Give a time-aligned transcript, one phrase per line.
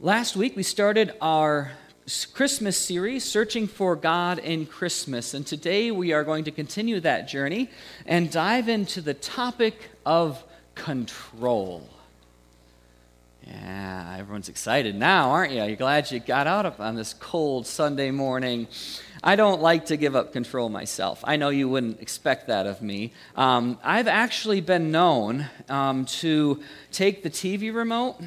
[0.00, 1.72] Last week we started our
[2.32, 5.34] Christmas series, Searching for God in Christmas.
[5.34, 7.68] And today we are going to continue that journey
[8.06, 10.44] and dive into the topic of
[10.76, 11.88] control.
[13.44, 15.64] Yeah, everyone's excited now, aren't you?
[15.64, 18.68] You're glad you got out on this cold Sunday morning.
[19.24, 21.24] I don't like to give up control myself.
[21.24, 23.12] I know you wouldn't expect that of me.
[23.34, 26.62] Um, I've actually been known um, to
[26.92, 28.20] take the TV remote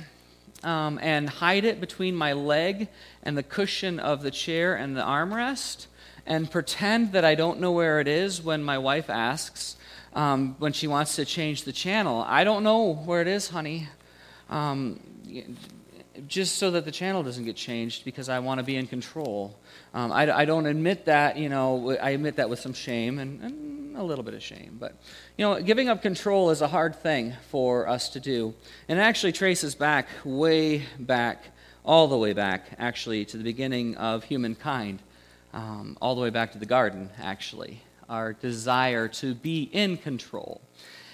[0.64, 2.88] um, and hide it between my leg
[3.24, 5.88] and the cushion of the chair and the armrest
[6.26, 9.76] and pretend that I don't know where it is when my wife asks
[10.14, 12.24] um, when she wants to change the channel.
[12.28, 13.88] I don't know where it is, honey.
[14.50, 15.00] Um,
[16.28, 19.58] just so that the channel doesn't get changed because I want to be in control.
[19.94, 23.42] Um, I, I, don't admit that, you know, I admit that with some shame and,
[23.42, 24.78] and, a little bit of shame.
[24.80, 24.96] But,
[25.42, 28.54] you know, giving up control is a hard thing for us to do.
[28.88, 31.46] And it actually traces back, way back,
[31.84, 35.02] all the way back, actually, to the beginning of humankind,
[35.52, 37.82] um, all the way back to the garden, actually.
[38.08, 40.62] Our desire to be in control.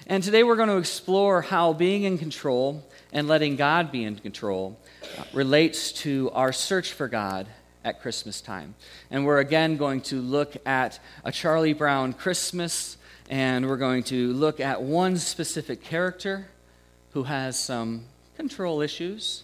[0.07, 4.17] And today we're going to explore how being in control and letting God be in
[4.17, 4.77] control
[5.17, 7.47] uh, relates to our search for God
[7.85, 8.75] at Christmas time.
[9.09, 12.97] And we're again going to look at a Charlie Brown Christmas,
[13.29, 16.47] and we're going to look at one specific character
[17.11, 19.43] who has some control issues.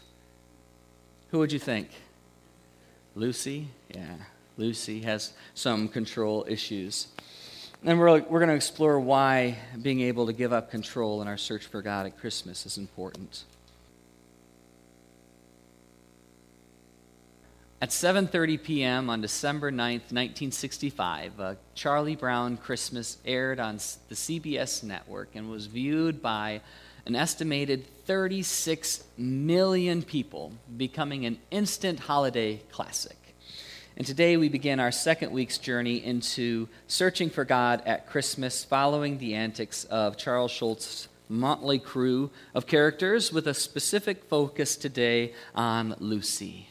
[1.31, 1.90] Who would you think?
[3.16, 3.67] Lucy?
[3.94, 4.16] Yeah,
[4.58, 7.08] Lucy has some control issues.
[7.84, 11.38] And we're, we're going to explore why being able to give up control in our
[11.38, 13.44] search for God at Christmas is important.
[17.84, 19.09] At 7:30 p.m.
[19.09, 23.75] on December 9th, 1965, uh, Charlie Brown Christmas aired on
[24.08, 26.62] the CBS network and was viewed by
[27.06, 33.17] an estimated 36 million people, becoming an instant holiday classic.
[33.97, 39.18] And today we begin our second week's journey into searching for God at Christmas, following
[39.18, 45.97] the antics of Charles Schulz's motley crew of characters with a specific focus today on
[46.00, 46.69] Lucy.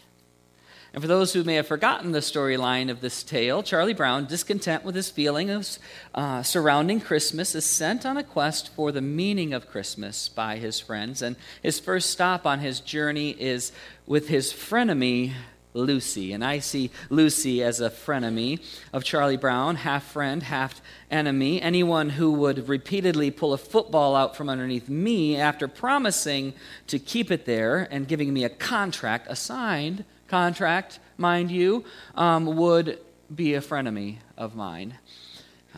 [0.94, 4.84] And for those who may have forgotten the storyline of this tale, Charlie Brown, discontent
[4.84, 5.78] with his feelings
[6.14, 10.80] uh, surrounding Christmas, is sent on a quest for the meaning of Christmas by his
[10.80, 11.22] friends.
[11.22, 13.72] And his first stop on his journey is
[14.06, 15.32] with his frenemy,
[15.72, 16.34] Lucy.
[16.34, 21.62] And I see Lucy as a frenemy of Charlie Brown, half friend, half enemy.
[21.62, 26.52] Anyone who would repeatedly pull a football out from underneath me after promising
[26.88, 31.84] to keep it there and giving me a contract assigned contract, mind you,
[32.14, 32.98] um, would
[33.34, 34.94] be a frenemy of mine.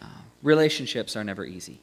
[0.01, 0.07] Uh,
[0.45, 1.81] relationships are never easy.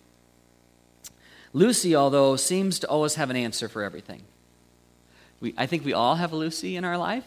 [1.52, 4.22] Lucy, although, seems to always have an answer for everything.
[5.42, 7.26] We, I think we all have a Lucy in our life.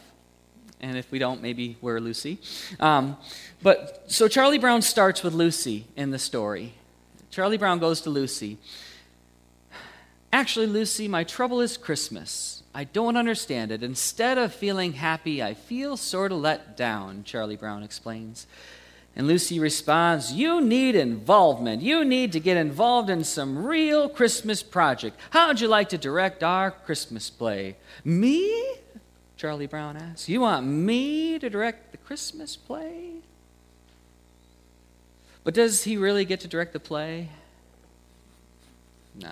[0.81, 2.39] And if we don't, maybe we're Lucy.
[2.79, 3.15] Um,
[3.61, 6.73] but so Charlie Brown starts with Lucy in the story.
[7.29, 8.57] Charlie Brown goes to Lucy.
[10.35, 12.61] Actually, Lucy, my trouble is Christmas.
[12.73, 13.81] I don't understand it.
[13.81, 18.45] Instead of feeling happy, I feel sort of let down, Charlie Brown explains.
[19.15, 21.81] And Lucy responds, You need involvement.
[21.81, 25.17] You need to get involved in some real Christmas project.
[25.29, 27.77] How'd you like to direct our Christmas play?
[28.03, 28.75] Me?
[29.37, 30.27] Charlie Brown asks.
[30.27, 33.21] You want me to direct the Christmas play?
[35.45, 37.29] But does he really get to direct the play?
[39.17, 39.31] No,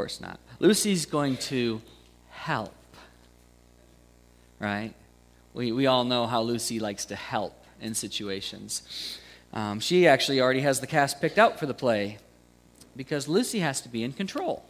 [0.00, 0.40] course not.
[0.60, 1.82] Lucy's going to
[2.30, 2.72] help,
[4.58, 4.94] right?
[5.52, 9.18] We, we all know how Lucy likes to help in situations.
[9.52, 12.16] Um, she actually already has the cast picked out for the play
[12.96, 14.64] because Lucy has to be in control,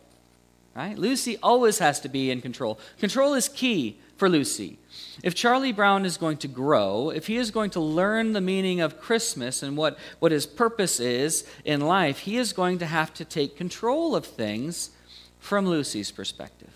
[0.74, 0.98] right?
[0.98, 2.80] Lucy always has to be in control.
[2.98, 4.78] Control is key for Lucy.
[5.22, 8.80] If Charlie Brown is going to grow, if he is going to learn the meaning
[8.80, 13.14] of Christmas and what, what his purpose is in life, he is going to have
[13.14, 14.90] to take control of things
[15.40, 16.70] from Lucy's perspective.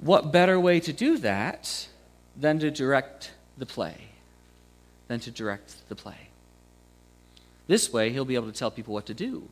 [0.00, 1.88] What better way to do that
[2.36, 3.94] than to direct the play?
[5.08, 6.28] Than to direct the play.
[7.66, 9.48] This way, he'll be able to tell people what to do.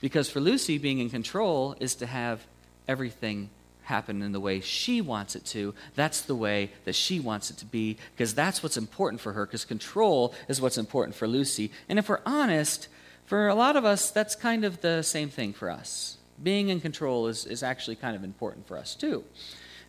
[0.00, 2.46] Because for Lucy, being in control is to have
[2.86, 3.50] everything
[3.82, 5.74] happen in the way she wants it to.
[5.94, 9.44] That's the way that she wants it to be, because that's what's important for her,
[9.44, 11.70] because control is what's important for Lucy.
[11.88, 12.88] And if we're honest,
[13.26, 16.80] for a lot of us, that's kind of the same thing for us being in
[16.80, 19.24] control is, is actually kind of important for us too.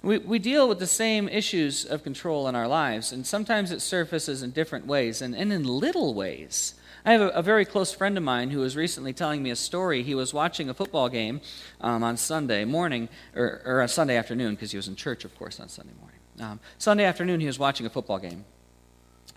[0.02, 3.82] We, we deal with the same issues of control in our lives, and sometimes it
[3.82, 6.76] surfaces in different ways and, and in little ways.
[7.04, 9.56] I have a, a, very close friend of mine who was recently telling me a
[9.56, 10.04] story.
[10.04, 11.42] He was watching a football game
[11.82, 15.36] um, on Sunday morning, or, or on Sunday afternoon, because he was in church, of
[15.38, 16.20] course, on Sunday morning.
[16.40, 18.46] Um, Sunday afternoon, he was watching a football game.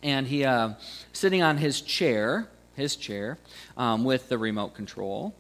[0.03, 0.75] And he, uh,
[1.13, 3.39] sitting on his chair, his chair,
[3.77, 5.35] um, with the remote control,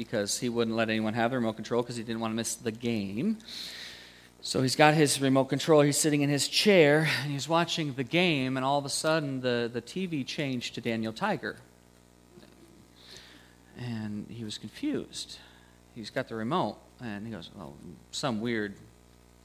[0.00, 2.54] because he wouldn't let anyone have the remote control because he didn't want to miss
[2.54, 3.36] the game.
[4.40, 5.82] So he's got his remote control.
[5.82, 9.42] He's sitting in his chair and he's watching the game, and all of a sudden
[9.42, 11.56] the, the TV changed to Daniel Tiger.
[13.78, 15.36] And he was confused.
[15.94, 17.74] He's got the remote, and he goes, Oh,
[18.10, 18.76] some weird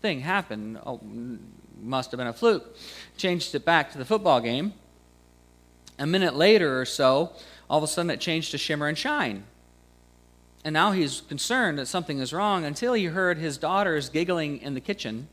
[0.01, 0.79] thing happened.
[0.85, 1.01] Oh,
[1.81, 2.77] must have been a fluke.
[3.17, 4.71] Changed it back to the football game.
[5.99, 7.33] A minute later or so,
[7.69, 9.43] all of a sudden it changed to shimmer and shine.
[10.65, 14.73] And now he's concerned that something is wrong until he heard his daughters giggling in
[14.73, 15.27] the kitchen.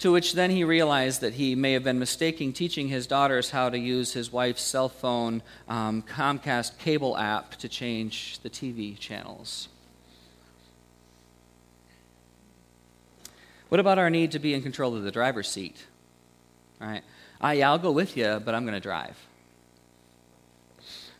[0.00, 3.70] To which then he realized that he may have been mistaking teaching his daughters how
[3.70, 9.68] to use his wife's cell phone um, Comcast cable app to change the TV channels.
[13.70, 15.86] What about our need to be in control of the driver's seat?
[16.82, 17.02] All right.
[17.42, 19.16] Uh, yeah, I'll go with you, but I'm going to drive.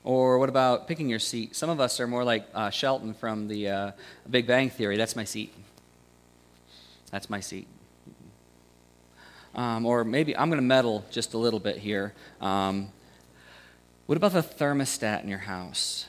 [0.08, 1.54] Or what about picking your seat?
[1.54, 3.92] Some of us are more like uh, Sheldon from the uh,
[4.30, 4.96] Big Bang Theory.
[4.96, 5.52] That's my seat.
[7.10, 7.68] That's my seat.
[9.54, 12.14] Um, or maybe I'm going to meddle just a little bit here.
[12.40, 12.88] Um,
[14.06, 16.06] what about the thermostat in your house?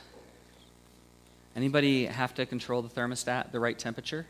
[1.54, 4.24] Anybody have to control the thermostat, the right temperature?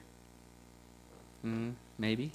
[1.47, 2.33] Mm, maybe.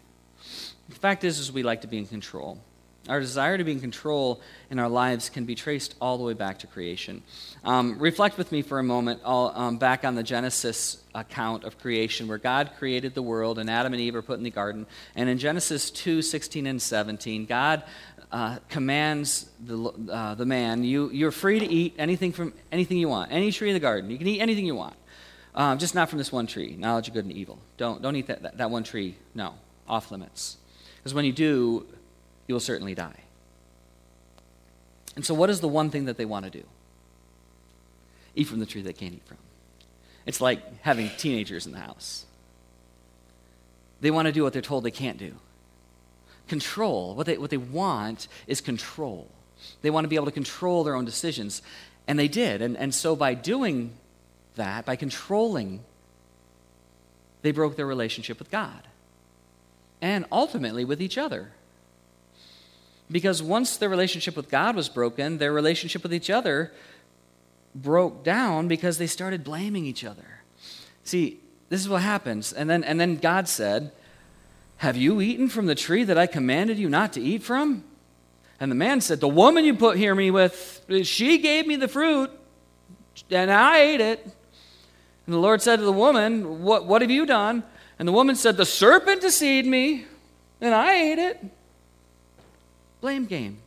[0.88, 2.60] The fact is, is we like to be in control.
[3.08, 4.42] Our desire to be in control
[4.72, 7.22] in our lives can be traced all the way back to creation.
[7.64, 11.78] Um, reflect with me for a moment all, um, back on the Genesis account of
[11.78, 14.88] creation, where God created the world and Adam and Eve are put in the garden.
[15.16, 17.84] And in Genesis 2 16 and 17, God
[18.32, 19.78] uh, commands the,
[20.12, 23.70] uh, the man, you, You're free to eat anything from anything you want, any tree
[23.70, 24.10] in the garden.
[24.10, 24.96] You can eat anything you want,
[25.54, 27.60] um, just not from this one tree, knowledge of good and evil.
[27.78, 29.16] Don't, don't eat that, that, that one tree.
[29.36, 29.54] No,
[29.88, 30.58] off limits.
[30.98, 31.86] Because when you do,
[32.48, 33.22] you will certainly die.
[35.16, 36.64] And so, what is the one thing that they want to do?
[38.36, 39.38] Eat from the tree they can't eat from.
[40.26, 42.26] It's like having teenagers in the house.
[44.02, 45.36] They want to do what they're told they can't do.
[46.48, 47.16] Control.
[47.16, 49.30] What they, what they want is control.
[49.82, 51.62] They want to be able to control their own decisions.
[52.08, 52.62] And they did.
[52.62, 53.94] And, and so, by doing
[54.56, 55.84] that, by controlling,
[57.42, 58.88] they broke their relationship with God
[60.02, 61.52] and ultimately with each other.
[63.10, 66.72] Because once their relationship with God was broken, their relationship with each other
[67.76, 70.42] broke down because they started blaming each other.
[71.04, 72.54] See, this is what happens.
[72.54, 73.92] And then, and then God said,
[74.78, 77.84] Have you eaten from the tree that I commanded you not to eat from?
[78.60, 81.88] And the man said, The woman you put here me with, she gave me the
[81.88, 82.32] fruit,
[83.30, 84.24] and I ate it.
[85.26, 87.64] And the Lord said to the woman, What, what have you done?
[88.00, 90.06] And the woman said, The serpent deceived me,
[90.62, 91.44] and I ate it.
[93.06, 93.60] Blame game.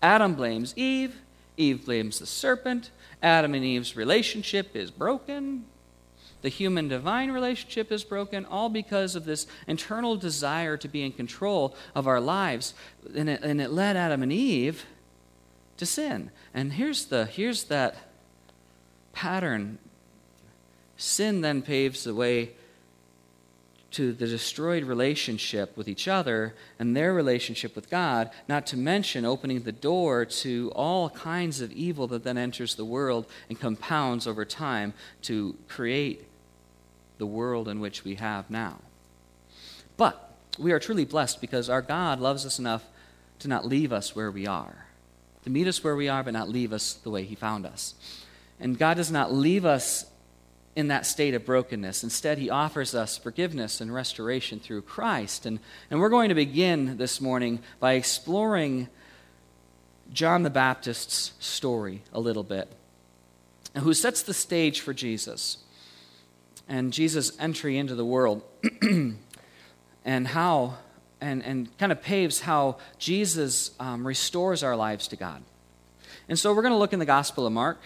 [0.00, 1.16] Adam blames Eve.
[1.56, 2.92] Eve blames the serpent.
[3.20, 5.64] Adam and Eve's relationship is broken.
[6.42, 11.10] The human divine relationship is broken, all because of this internal desire to be in
[11.10, 12.74] control of our lives.
[13.12, 14.86] And it, and it led Adam and Eve
[15.76, 16.30] to sin.
[16.54, 17.96] And here's, the, here's that
[19.12, 19.78] pattern
[20.96, 22.52] sin then paves the way
[23.92, 29.24] to the destroyed relationship with each other and their relationship with God, not to mention
[29.24, 34.26] opening the door to all kinds of evil that then enters the world and compounds
[34.26, 36.24] over time to create
[37.18, 38.78] the world in which we have now.
[39.96, 42.84] But we are truly blessed because our God loves us enough
[43.40, 44.86] to not leave us where we are,
[45.44, 47.94] to meet us where we are, but not leave us the way He found us.
[48.60, 50.04] And God does not leave us
[50.76, 52.04] in that state of brokenness.
[52.04, 55.44] Instead, he offers us forgiveness and restoration through Christ.
[55.44, 55.58] And,
[55.90, 58.88] and we're going to begin this morning by exploring
[60.12, 62.68] John the Baptist's story a little bit,
[63.78, 65.58] who sets the stage for Jesus
[66.68, 68.42] and Jesus' entry into the world,
[70.04, 70.76] and how,
[71.20, 75.42] and, and kind of paves how Jesus um, restores our lives to God.
[76.28, 77.80] And so we're going to look in the Gospel of Mark.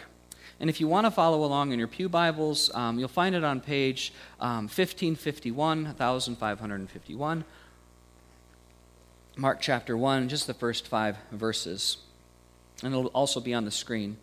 [0.60, 3.42] And if you want to follow along in your Pew Bibles, um, you'll find it
[3.44, 7.44] on page um, 1551, 1551.
[9.36, 11.96] Mark chapter 1, just the first five verses.
[12.82, 14.16] And it'll also be on the screen.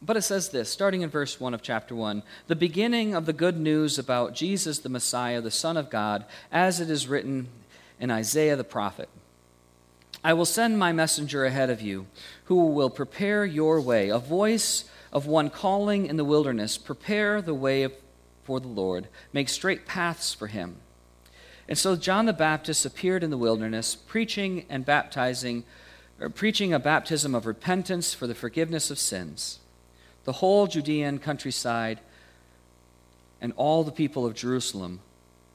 [0.00, 3.32] But it says this, starting in verse 1 of chapter 1 the beginning of the
[3.32, 7.48] good news about Jesus the Messiah, the Son of God, as it is written
[7.98, 9.08] in Isaiah the prophet.
[10.26, 12.08] I will send my messenger ahead of you,
[12.46, 17.54] who will prepare your way, a voice of one calling in the wilderness, prepare the
[17.54, 17.86] way
[18.42, 20.78] for the Lord, make straight paths for him.
[21.68, 25.62] And so John the Baptist appeared in the wilderness, preaching and baptizing,
[26.18, 29.60] or preaching a baptism of repentance for the forgiveness of sins.
[30.24, 32.00] The whole Judean countryside
[33.40, 34.98] and all the people of Jerusalem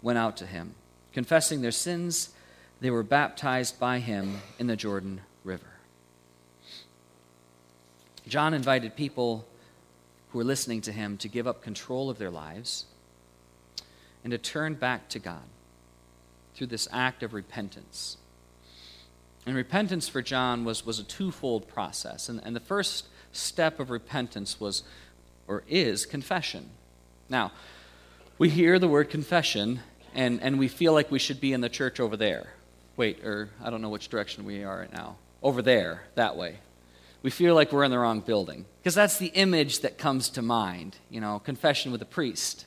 [0.01, 0.75] went out to him,
[1.11, 2.29] confessing their sins.
[2.81, 5.67] They were baptized by him in the Jordan River.
[8.27, 9.45] John invited people
[10.29, 12.85] who were listening to him to give up control of their lives
[14.23, 15.43] and to turn back to God
[16.55, 18.17] through this act of repentance.
[19.45, 22.29] And repentance for John was, was a twofold process.
[22.29, 24.83] And, and the first step of repentance was,
[25.47, 26.69] or is, confession.
[27.29, 27.51] Now,
[28.37, 29.81] we hear the word confession
[30.15, 32.53] and, and we feel like we should be in the church over there.
[32.97, 35.17] Wait, or I don't know which direction we are right now.
[35.41, 36.57] Over there, that way.
[37.23, 38.65] We feel like we're in the wrong building.
[38.79, 42.65] Because that's the image that comes to mind, you know, confession with a priest.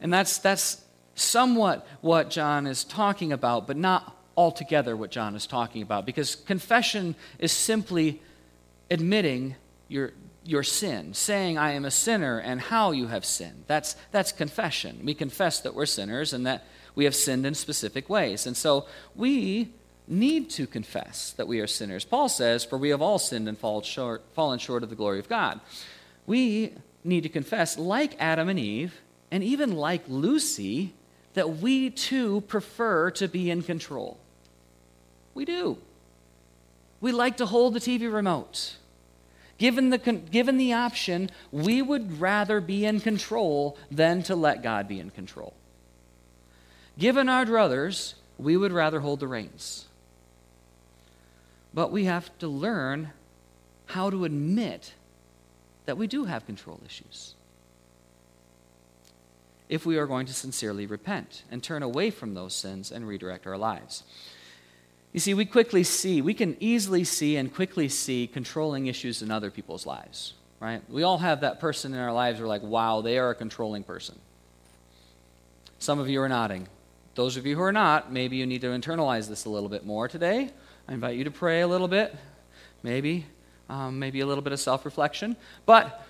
[0.00, 0.82] And that's, that's
[1.14, 6.06] somewhat what John is talking about, but not altogether what John is talking about.
[6.06, 8.22] Because confession is simply
[8.90, 9.56] admitting
[9.88, 10.12] your,
[10.44, 13.64] your sin, saying, I am a sinner, and how you have sinned.
[13.66, 15.00] That's, that's confession.
[15.04, 16.64] We confess that we're sinners and that
[17.00, 18.46] we have sinned in specific ways.
[18.46, 18.84] And so
[19.16, 19.70] we
[20.06, 22.04] need to confess that we are sinners.
[22.04, 25.18] Paul says, For we have all sinned and fallen short, fallen short of the glory
[25.18, 25.60] of God.
[26.26, 30.92] We need to confess, like Adam and Eve, and even like Lucy,
[31.32, 34.18] that we too prefer to be in control.
[35.32, 35.78] We do.
[37.00, 38.76] We like to hold the TV remote.
[39.56, 44.86] Given the, given the option, we would rather be in control than to let God
[44.86, 45.54] be in control.
[46.98, 49.86] Given our druthers, we would rather hold the reins.
[51.72, 53.10] But we have to learn
[53.86, 54.94] how to admit
[55.86, 57.34] that we do have control issues
[59.68, 63.46] if we are going to sincerely repent and turn away from those sins and redirect
[63.46, 64.02] our lives.
[65.12, 69.30] You see, we quickly see, we can easily see and quickly see controlling issues in
[69.30, 70.82] other people's lives, right?
[70.88, 73.34] We all have that person in our lives who are like, wow, they are a
[73.34, 74.18] controlling person.
[75.78, 76.68] Some of you are nodding.
[77.14, 79.84] Those of you who are not, maybe you need to internalize this a little bit
[79.84, 80.50] more today.
[80.88, 82.14] I invite you to pray a little bit,
[82.82, 83.26] maybe,
[83.68, 85.36] um, maybe a little bit of self reflection.
[85.66, 86.06] But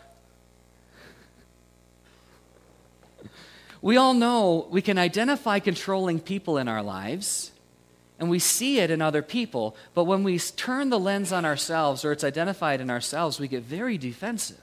[3.83, 7.53] we all know we can identify controlling people in our lives
[8.19, 12.05] and we see it in other people, but when we turn the lens on ourselves
[12.05, 14.61] or it's identified in ourselves, we get very defensive.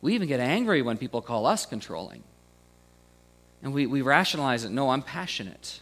[0.00, 2.22] We even get angry when people call us controlling.
[3.62, 5.80] And we, we rationalize it no, I'm passionate.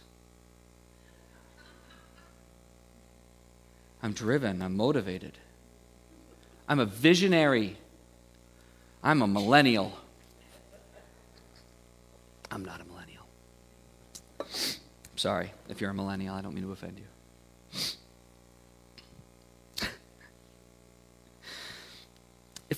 [4.01, 4.61] I'm driven.
[4.61, 5.37] I'm motivated.
[6.67, 7.77] I'm a visionary.
[9.03, 9.97] I'm a millennial.
[12.51, 13.25] I'm not a millennial.
[15.15, 16.35] Sorry if you're a millennial.
[16.35, 17.05] I don't mean to offend you.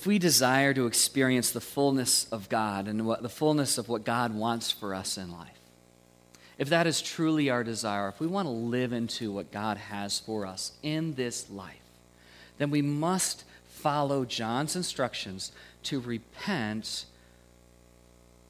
[0.02, 4.02] If we desire to experience the fullness of God and what, the fullness of what
[4.02, 5.60] God wants for us in life,
[6.58, 10.18] if that is truly our desire, if we want to live into what God has
[10.18, 11.84] for us in this life,
[12.58, 15.52] then we must follow John's instructions
[15.84, 17.04] to repent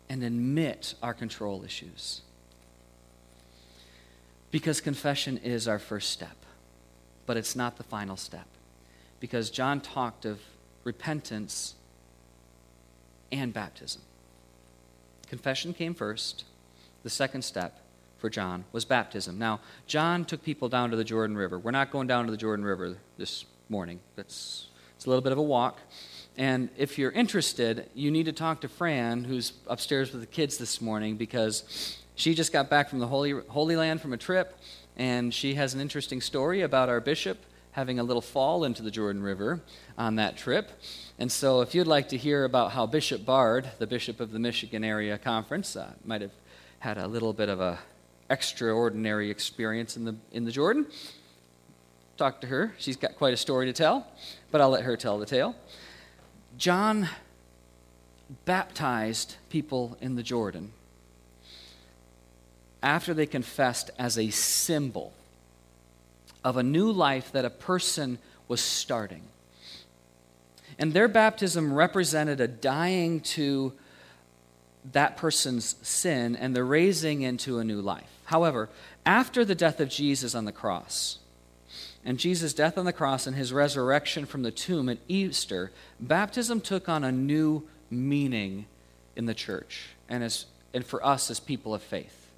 [0.08, 2.22] and admit our control issues.
[4.50, 6.46] Because confession is our first step,
[7.26, 8.46] but it's not the final step.
[9.20, 10.40] Because John talked of
[10.84, 11.74] repentance
[13.30, 14.02] and baptism.
[15.28, 16.44] Confession came first.
[17.02, 17.80] The second step
[18.18, 19.38] for John was baptism.
[19.38, 21.58] Now, John took people down to the Jordan River.
[21.58, 24.00] We're not going down to the Jordan River this morning.
[24.14, 25.80] That's it's a little bit of a walk.
[26.36, 30.58] And if you're interested, you need to talk to Fran, who's upstairs with the kids
[30.58, 34.56] this morning, because she just got back from the Holy, Holy Land from a trip,
[34.96, 37.38] and she has an interesting story about our bishop
[37.72, 39.60] having a little fall into the Jordan River
[39.98, 40.70] on that trip.
[41.18, 44.38] And so, if you'd like to hear about how Bishop Bard, the bishop of the
[44.38, 46.32] Michigan Area Conference, uh, might have
[46.78, 47.78] had a little bit of a
[48.30, 50.86] extraordinary experience in the in the Jordan,
[52.16, 52.74] talk to her.
[52.78, 54.06] She's got quite a story to tell,
[54.50, 55.54] but I'll let her tell the tale.
[56.56, 57.08] John
[58.44, 60.72] baptized people in the Jordan
[62.82, 65.12] after they confessed as a symbol
[66.44, 68.18] of a new life that a person
[68.48, 69.22] was starting.
[70.78, 73.72] And their baptism represented a dying to
[74.92, 78.10] that person's sin and the raising into a new life.
[78.24, 78.68] However,
[79.06, 81.18] after the death of Jesus on the cross,
[82.04, 85.70] and Jesus' death on the cross and his resurrection from the tomb at Easter,
[86.00, 88.66] baptism took on a new meaning
[89.14, 92.30] in the church and, as, and for us as people of faith.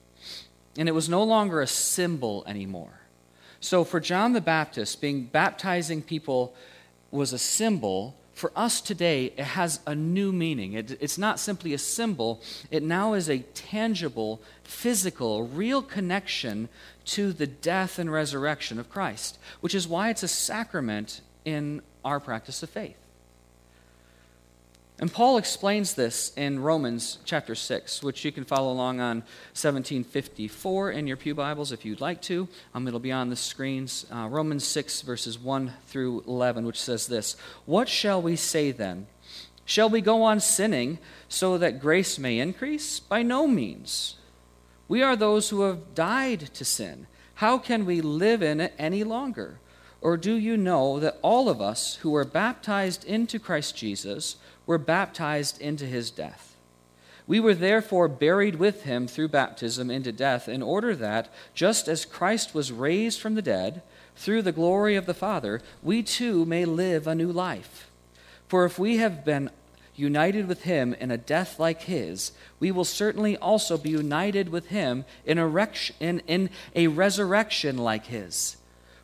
[0.76, 3.00] And it was no longer a symbol anymore.
[3.64, 6.54] So for John the Baptist, being baptizing people
[7.10, 8.14] was a symbol.
[8.34, 10.74] For us today, it has a new meaning.
[10.74, 16.68] It, it's not simply a symbol, it now is a tangible, physical, real connection
[17.06, 22.20] to the death and resurrection of Christ, which is why it's a sacrament in our
[22.20, 22.98] practice of faith.
[25.00, 29.18] And Paul explains this in Romans chapter 6, which you can follow along on
[29.54, 32.48] 1754 in your Pew Bibles if you'd like to.
[32.74, 34.06] Um, it'll be on the screens.
[34.12, 37.36] Uh, Romans 6, verses 1 through 11, which says this
[37.66, 39.08] What shall we say then?
[39.64, 40.98] Shall we go on sinning
[41.28, 43.00] so that grace may increase?
[43.00, 44.14] By no means.
[44.86, 47.08] We are those who have died to sin.
[47.36, 49.58] How can we live in it any longer?
[50.00, 54.36] Or do you know that all of us who were baptized into Christ Jesus
[54.66, 56.56] were baptized into his death?
[57.26, 62.04] We were therefore buried with him through baptism into death, in order that, just as
[62.04, 63.82] Christ was raised from the dead,
[64.16, 67.90] through the glory of the Father, we too may live a new life.
[68.46, 69.50] For if we have been
[69.96, 74.68] united with him in a death like his, we will certainly also be united with
[74.68, 75.68] him in a,
[76.00, 78.56] in, in a resurrection like his.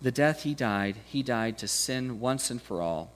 [0.00, 3.12] the death he died, he died to sin once and for all.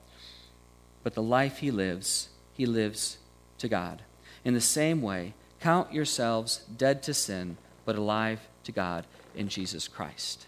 [1.03, 3.17] But the life he lives, he lives
[3.59, 4.01] to God.
[4.43, 9.05] In the same way, count yourselves dead to sin, but alive to God
[9.35, 10.47] in Jesus Christ.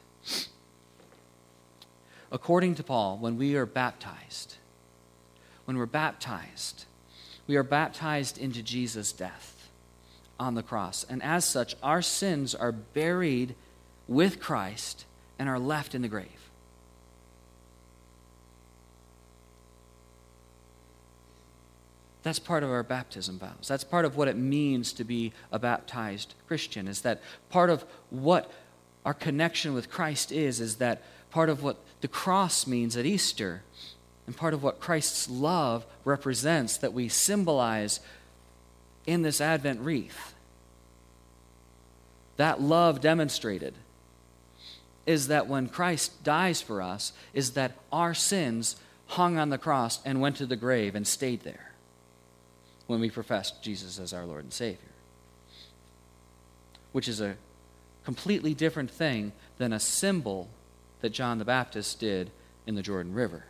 [2.31, 4.55] According to Paul, when we are baptized,
[5.65, 6.85] when we're baptized,
[7.45, 9.69] we are baptized into Jesus' death
[10.39, 11.05] on the cross.
[11.07, 13.55] And as such, our sins are buried
[14.07, 15.05] with Christ
[15.41, 16.51] and are left in the grave.
[22.21, 23.67] That's part of our baptism vows.
[23.67, 26.87] That's part of what it means to be a baptized Christian.
[26.87, 28.51] Is that part of what
[29.03, 31.01] our connection with Christ is, is that
[31.31, 33.63] part of what the cross means at Easter
[34.27, 37.99] and part of what Christ's love represents that we symbolize
[39.07, 40.35] in this Advent wreath.
[42.37, 43.73] That love demonstrated
[45.05, 48.75] is that when Christ dies for us, is that our sins
[49.07, 51.71] hung on the cross and went to the grave and stayed there
[52.87, 54.79] when we professed Jesus as our Lord and Savior.
[56.91, 57.35] Which is a
[58.03, 60.49] completely different thing than a symbol
[61.01, 62.31] that John the Baptist did
[62.67, 63.45] in the Jordan River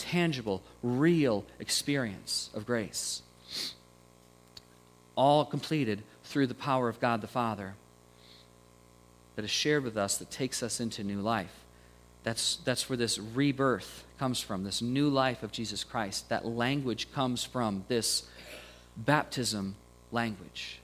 [0.00, 3.22] tangible, real experience of grace.
[5.14, 7.74] All completed through the power of God the Father
[9.36, 11.64] that is shared with us that takes us into new life.
[12.22, 16.28] That's, that's where this rebirth comes from, this new life of Jesus Christ.
[16.28, 18.24] That language comes from this
[18.96, 19.76] baptism
[20.12, 20.80] language.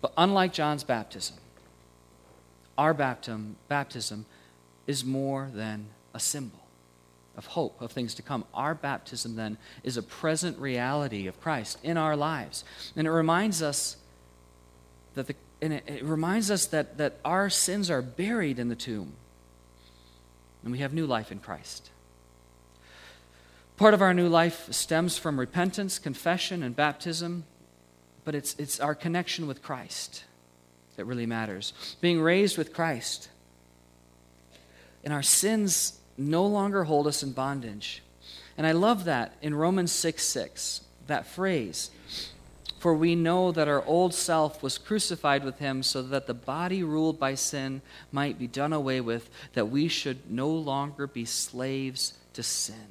[0.00, 1.36] But unlike John's baptism,
[2.76, 4.26] our baptism, baptism
[4.86, 6.60] is more than a symbol
[7.36, 8.44] of hope, of things to come.
[8.54, 12.64] Our baptism, then, is a present reality of Christ in our lives.
[12.94, 13.96] And it reminds us
[15.14, 18.76] that the and it, it reminds us that, that our sins are buried in the
[18.76, 19.14] tomb.
[20.62, 21.90] And we have new life in Christ.
[23.76, 27.44] Part of our new life stems from repentance, confession, and baptism,
[28.24, 30.24] but it's, it's our connection with Christ
[30.96, 31.72] that really matters.
[32.00, 33.28] Being raised with Christ.
[35.04, 38.02] And our sins no longer hold us in bondage.
[38.56, 41.90] And I love that in Romans 6 6, that phrase.
[42.78, 46.84] For we know that our old self was crucified with him so that the body
[46.84, 52.14] ruled by sin might be done away with, that we should no longer be slaves
[52.34, 52.86] to sin.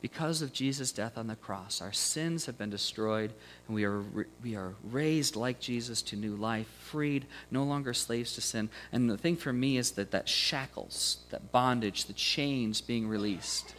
[0.00, 3.32] Because of Jesus' death on the cross, our sins have been destroyed,
[3.66, 4.02] and we are,
[4.42, 8.70] we are raised like Jesus to new life, freed, no longer slaves to sin.
[8.92, 13.74] And the thing for me is that that shackles, that bondage, the chains being released.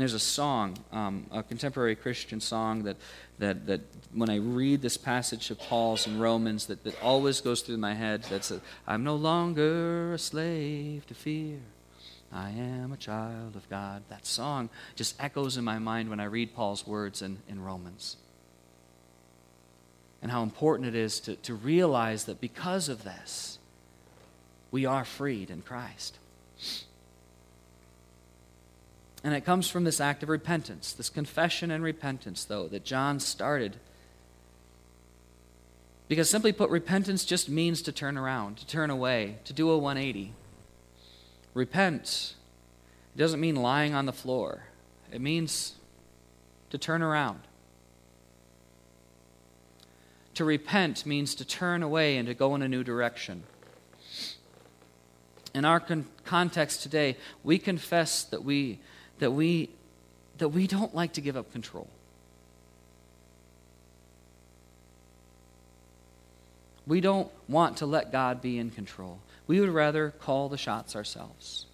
[0.00, 2.96] There's a song, um, a contemporary Christian song that,
[3.38, 3.80] that, that
[4.12, 7.94] when I read this passage of Paul's in Romans, that, that always goes through my
[7.94, 8.24] head.
[8.30, 8.52] That's
[8.86, 11.58] I'm no longer a slave to fear.
[12.32, 14.02] I am a child of God.
[14.08, 18.16] That song just echoes in my mind when I read Paul's words in, in Romans.
[20.22, 23.58] And how important it is to, to realize that because of this,
[24.70, 26.18] we are freed in Christ.
[29.22, 33.20] And it comes from this act of repentance, this confession and repentance, though, that John
[33.20, 33.76] started.
[36.08, 39.78] Because simply put, repentance just means to turn around, to turn away, to do a
[39.78, 40.32] 180.
[41.52, 42.34] Repent
[43.14, 44.64] it doesn't mean lying on the floor,
[45.12, 45.74] it means
[46.70, 47.40] to turn around.
[50.34, 53.42] To repent means to turn away and to go in a new direction.
[55.52, 58.78] In our con- context today, we confess that we
[59.20, 59.70] that we
[60.38, 61.86] that we don't like to give up control.
[66.86, 69.20] We don't want to let God be in control.
[69.46, 71.66] We would rather call the shots ourselves.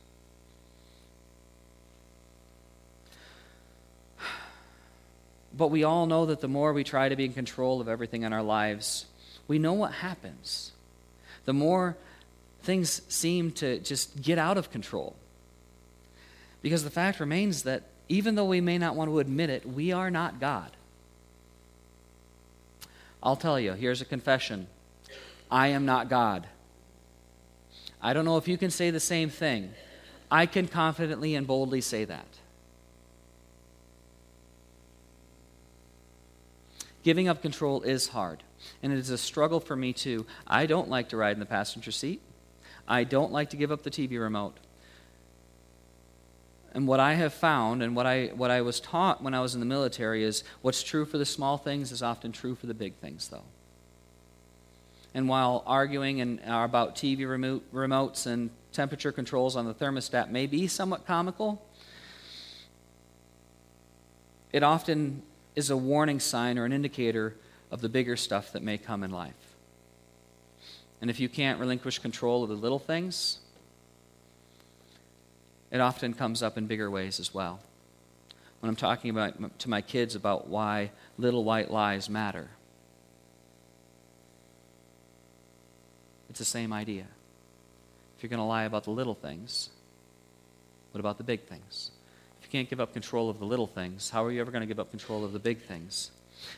[5.56, 8.24] But we all know that the more we try to be in control of everything
[8.24, 9.06] in our lives,
[9.48, 10.72] we know what happens.
[11.46, 11.96] The more
[12.62, 15.16] things seem to just get out of control.
[16.62, 19.92] Because the fact remains that even though we may not want to admit it, we
[19.92, 20.70] are not God.
[23.22, 24.68] I'll tell you, here's a confession
[25.50, 26.46] I am not God.
[28.00, 29.72] I don't know if you can say the same thing.
[30.30, 32.26] I can confidently and boldly say that.
[37.02, 38.42] Giving up control is hard,
[38.82, 40.26] and it is a struggle for me too.
[40.46, 42.20] I don't like to ride in the passenger seat.
[42.88, 44.56] I don't like to give up the TV remote.
[46.76, 49.54] And what I have found and what I, what I was taught when I was
[49.54, 52.74] in the military is what's true for the small things is often true for the
[52.74, 53.44] big things, though.
[55.14, 60.30] And while arguing and, uh, about TV remote, remotes and temperature controls on the thermostat
[60.30, 61.66] may be somewhat comical,
[64.52, 65.22] it often
[65.54, 67.36] is a warning sign or an indicator
[67.70, 69.54] of the bigger stuff that may come in life.
[71.00, 73.38] And if you can't relinquish control of the little things,
[75.70, 77.60] it often comes up in bigger ways as well.
[78.60, 82.48] When I'm talking about, to my kids about why little white lies matter,
[86.30, 87.06] it's the same idea.
[88.16, 89.70] If you're going to lie about the little things,
[90.92, 91.90] what about the big things?
[92.40, 94.62] If you can't give up control of the little things, how are you ever going
[94.62, 96.10] to give up control of the big things?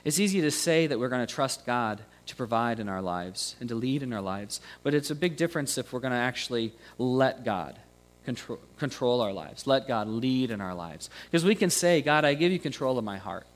[0.04, 3.56] It's easy to say that we're going to trust God to provide in our lives
[3.58, 6.18] and to lead in our lives, but it's a big difference if we're going to
[6.18, 7.78] actually let God
[8.28, 11.08] control, control our lives, let God lead in our lives.
[11.24, 13.46] Because we can say, God, I give you control of my heart.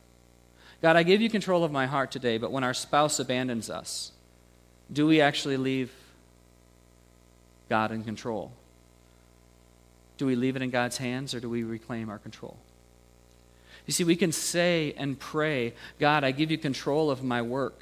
[0.80, 4.12] God, I give you control of my heart today, but when our spouse abandons us,
[4.90, 5.92] do we actually leave
[7.68, 8.50] God in control?
[10.16, 12.56] Do we leave it in God's hands or do we reclaim our control?
[13.86, 17.78] You see, we can say and pray, God, I give you control of my work.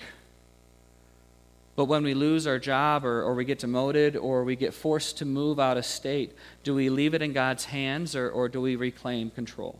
[1.80, 5.16] But when we lose our job or, or we get demoted or we get forced
[5.16, 8.60] to move out of state, do we leave it in God's hands or, or do
[8.60, 9.78] we reclaim control?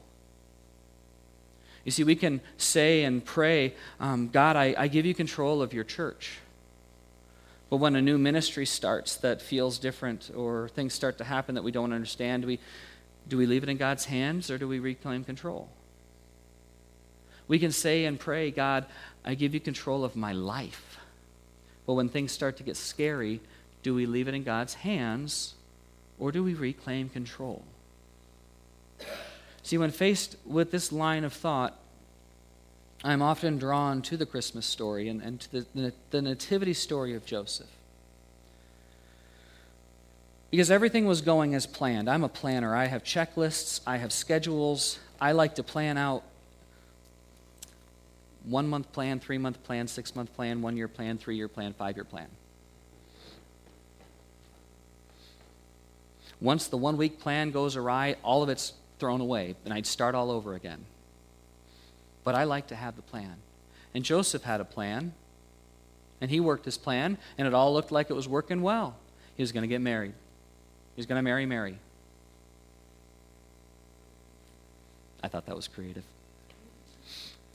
[1.85, 5.75] You see, we can say and pray, um, God, I, I give you control of
[5.75, 6.39] your church.
[7.69, 11.65] But when a new ministry starts that feels different or things start to happen that
[11.65, 12.61] we don't understand, do we,
[13.29, 15.69] do we leave it in God's hands or do we reclaim control?
[17.47, 18.87] We can say and pray, God,
[19.23, 21.00] I give you control of my life.
[21.87, 23.41] But when things start to get scary,
[23.83, 25.55] do we leave it in God's hands
[26.19, 27.65] or do we reclaim control?
[29.63, 31.77] See, when faced with this line of thought,
[33.03, 37.25] I'm often drawn to the Christmas story and, and to the, the nativity story of
[37.25, 37.71] Joseph.
[40.51, 42.11] Because everything was going as planned.
[42.11, 42.75] I'm a planner.
[42.75, 44.99] I have checklists, I have schedules.
[45.21, 46.25] I like to plan out
[48.45, 51.73] one month plan, three month plan, six month plan, one year plan, three year plan,
[51.73, 52.29] five year plan.
[56.41, 60.15] Once the one week plan goes awry, all of it's thrown away, and I'd start
[60.15, 60.85] all over again.
[62.25, 63.37] But I like to have the plan.
[63.95, 65.13] And Joseph had a plan,
[66.21, 68.97] and he worked his plan, and it all looked like it was working well.
[69.37, 70.13] He was going to get married,
[70.95, 71.79] he was going to marry Mary.
[75.23, 76.05] I thought that was creative.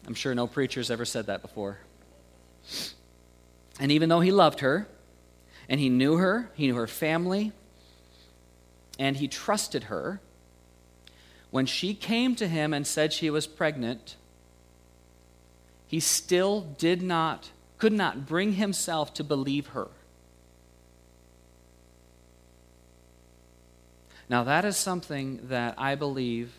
[0.07, 1.79] I'm sure no preacher's ever said that before.
[3.79, 4.87] And even though he loved her,
[5.67, 7.51] and he knew her, he knew her family,
[8.99, 10.21] and he trusted her,
[11.49, 14.15] when she came to him and said she was pregnant,
[15.87, 19.87] he still did not, could not bring himself to believe her.
[24.27, 26.51] Now, that is something that I believe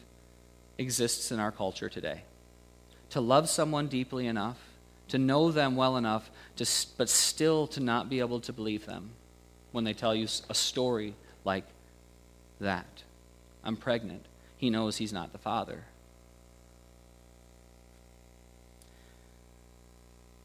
[0.79, 2.23] exists in our culture today.
[3.11, 4.59] To love someone deeply enough,
[5.09, 6.67] to know them well enough, to,
[6.97, 9.11] but still to not be able to believe them
[9.73, 11.15] when they tell you a story
[11.45, 11.65] like
[12.61, 12.87] that.
[13.63, 14.25] I'm pregnant.
[14.57, 15.85] He knows he's not the father.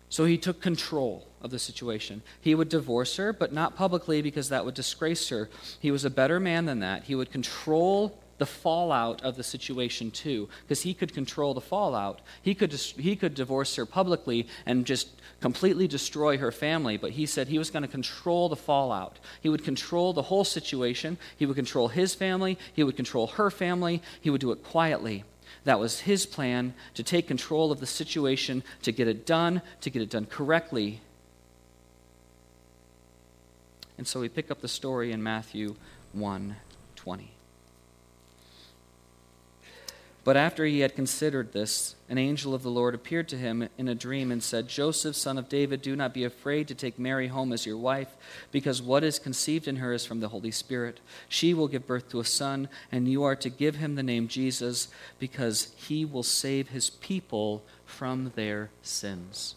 [0.09, 2.21] So he took control of the situation.
[2.41, 5.49] He would divorce her, but not publicly because that would disgrace her.
[5.79, 7.05] He was a better man than that.
[7.05, 12.21] He would control the fallout of the situation too, because he could control the fallout.
[12.41, 15.09] He could, he could divorce her publicly and just
[15.41, 19.19] completely destroy her family, but he said he was going to control the fallout.
[19.41, 21.19] He would control the whole situation.
[21.37, 22.57] He would control his family.
[22.73, 24.01] He would control her family.
[24.19, 25.23] He would do it quietly.
[25.65, 29.91] That was his plan to take control of the situation, to get it done, to
[29.91, 31.01] get it done correctly.
[33.99, 35.75] And so we pick up the story in Matthew
[36.13, 36.55] 1
[36.95, 37.31] 20.
[40.23, 43.87] But after he had considered this, an angel of the Lord appeared to him in
[43.87, 47.27] a dream and said, Joseph, son of David, do not be afraid to take Mary
[47.27, 48.09] home as your wife,
[48.51, 50.99] because what is conceived in her is from the Holy Spirit.
[51.27, 54.27] She will give birth to a son, and you are to give him the name
[54.27, 59.55] Jesus, because he will save his people from their sins.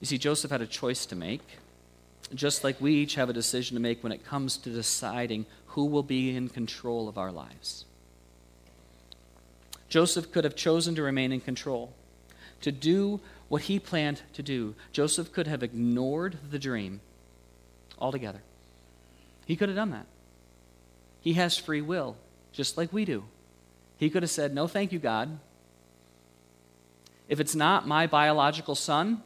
[0.00, 1.42] You see, Joseph had a choice to make,
[2.32, 5.86] just like we each have a decision to make when it comes to deciding who
[5.86, 7.84] will be in control of our lives.
[9.88, 11.92] Joseph could have chosen to remain in control,
[12.60, 14.74] to do what he planned to do.
[14.92, 17.00] Joseph could have ignored the dream
[17.98, 18.42] altogether.
[19.46, 20.06] He could have done that.
[21.20, 22.16] He has free will,
[22.52, 23.24] just like we do.
[23.96, 25.38] He could have said, No, thank you, God.
[27.28, 29.22] If it's not my biological son,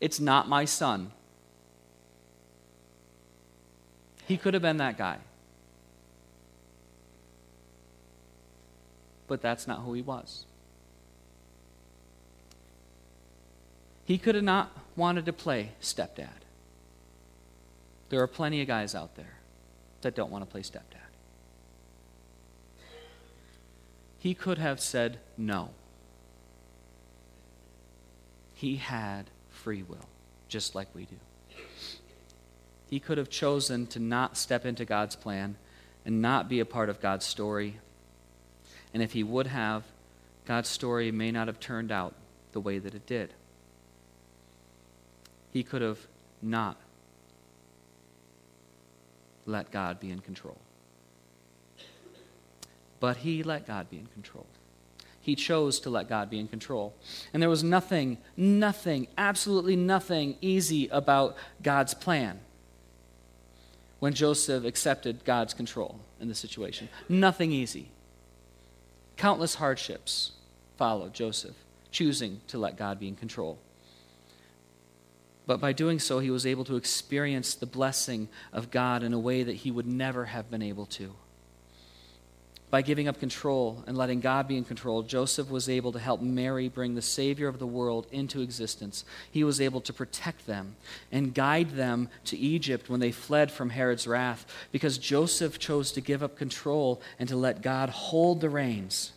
[0.00, 1.10] it's not my son.
[4.28, 5.18] He could have been that guy.
[9.32, 10.44] But that's not who he was.
[14.04, 16.44] He could have not wanted to play stepdad.
[18.10, 19.38] There are plenty of guys out there
[20.02, 21.08] that don't want to play stepdad.
[24.18, 25.70] He could have said no.
[28.52, 30.10] He had free will,
[30.48, 31.16] just like we do.
[32.90, 35.56] He could have chosen to not step into God's plan
[36.04, 37.78] and not be a part of God's story
[38.92, 39.84] and if he would have,
[40.44, 42.14] God's story may not have turned out
[42.52, 43.32] the way that it did.
[45.52, 46.06] He could have
[46.40, 46.76] not
[49.46, 50.56] let God be in control.
[53.00, 54.46] But he let God be in control.
[55.20, 56.94] He chose to let God be in control.
[57.32, 62.40] And there was nothing, nothing, absolutely nothing easy about God's plan
[64.00, 66.88] when Joseph accepted God's control in the situation.
[67.08, 67.88] Nothing easy.
[69.16, 70.32] Countless hardships
[70.76, 71.54] followed Joseph,
[71.90, 73.58] choosing to let God be in control.
[75.46, 79.18] But by doing so, he was able to experience the blessing of God in a
[79.18, 81.14] way that he would never have been able to.
[82.72, 86.22] By giving up control and letting God be in control, Joseph was able to help
[86.22, 89.04] Mary bring the Savior of the world into existence.
[89.30, 90.76] He was able to protect them
[91.12, 96.00] and guide them to Egypt when they fled from Herod's wrath because Joseph chose to
[96.00, 99.12] give up control and to let God hold the reins.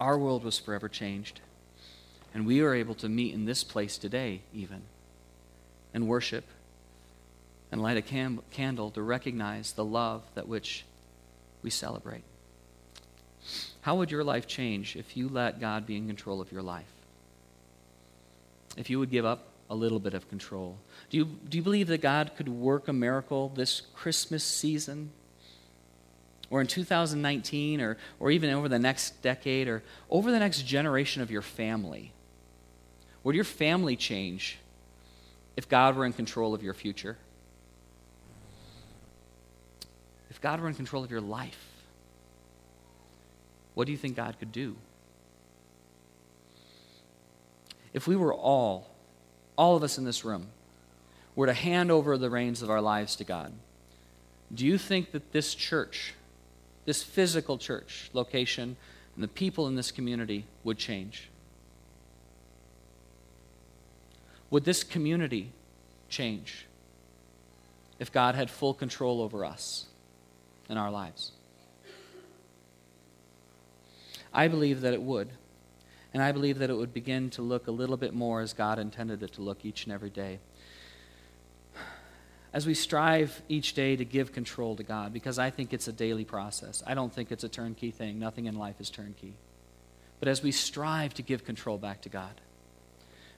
[0.00, 1.40] Our world was forever changed.
[2.34, 4.82] And we are able to meet in this place today, even,
[5.94, 6.44] and worship
[7.70, 10.84] and light a cam- candle to recognize the love that which
[11.62, 12.22] we celebrate.
[13.82, 16.92] How would your life change if you let God be in control of your life?
[18.76, 20.76] If you would give up a little bit of control?
[21.08, 25.12] Do you, do you believe that God could work a miracle this Christmas season?
[26.50, 31.22] Or in 2019, or, or even over the next decade, or over the next generation
[31.22, 32.12] of your family?
[33.22, 34.58] Would your family change
[35.56, 37.16] if God were in control of your future?
[40.30, 41.58] If God were in control of your life,
[43.74, 44.76] what do you think God could do?
[47.92, 48.90] If we were all,
[49.56, 50.46] all of us in this room,
[51.34, 53.52] were to hand over the reins of our lives to God,
[54.52, 56.14] do you think that this church,
[56.84, 58.76] this physical church location,
[59.14, 61.28] and the people in this community would change?
[64.50, 65.52] Would this community
[66.08, 66.66] change
[67.98, 69.86] if God had full control over us?
[70.70, 71.32] In our lives.
[74.32, 75.28] I believe that it would.
[76.14, 78.78] And I believe that it would begin to look a little bit more as God
[78.78, 80.40] intended it to look each and every day.
[82.52, 85.92] As we strive each day to give control to God, because I think it's a
[85.92, 86.82] daily process.
[86.84, 88.18] I don't think it's a turnkey thing.
[88.18, 89.34] Nothing in life is turnkey.
[90.18, 92.40] But as we strive to give control back to God,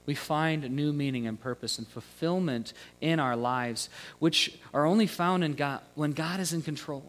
[0.07, 5.45] we find new meaning and purpose and fulfillment in our lives, which are only found
[5.45, 7.05] in God when God is in control.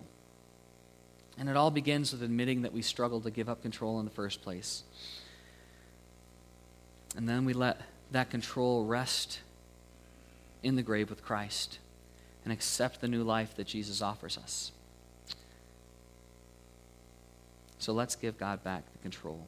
[1.38, 4.12] And it all begins with admitting that we struggle to give up control in the
[4.12, 4.84] first place.
[7.16, 9.40] And then we let that control rest
[10.62, 11.80] in the grave with Christ
[12.44, 14.72] and accept the new life that Jesus offers us.
[17.80, 19.46] So let's give God back the control.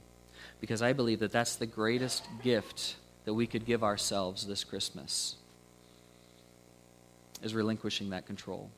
[0.60, 2.96] Because I believe that that's the greatest gift
[3.26, 5.36] that we could give ourselves this Christmas
[7.42, 8.70] is relinquishing that control.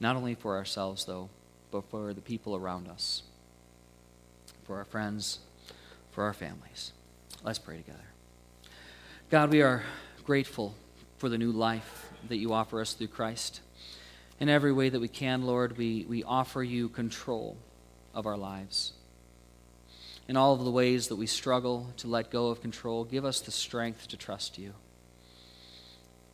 [0.00, 1.28] Not only for ourselves, though,
[1.72, 3.22] but for the people around us,
[4.64, 5.40] for our friends,
[6.12, 6.92] for our families.
[7.42, 7.98] Let's pray together.
[9.30, 9.82] God, we are
[10.24, 10.74] grateful
[11.16, 13.60] for the new life that you offer us through Christ.
[14.38, 17.56] In every way that we can, Lord, we, we offer you control
[18.14, 18.92] of our lives.
[20.28, 23.40] In all of the ways that we struggle to let go of control, give us
[23.40, 24.74] the strength to trust you.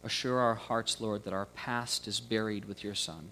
[0.02, 3.30] Assure our hearts, Lord, that our past is buried with your Son,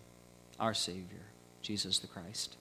[0.59, 1.27] our Savior,
[1.67, 2.57] Jesus the Christ.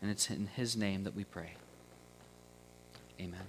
[0.00, 1.54] And it's in his name that we pray.
[3.20, 3.40] Amen.